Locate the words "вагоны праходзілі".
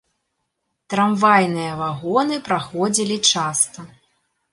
1.81-3.17